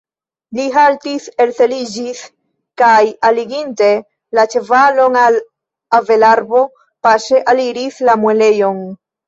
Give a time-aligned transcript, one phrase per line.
[0.59, 2.23] Li haltis, elseliĝis
[2.83, 3.91] kaj, alliginte
[4.39, 5.39] la ĉevalon al
[6.01, 6.67] avelarbo,
[7.09, 8.85] paŝe aliris la muelejon.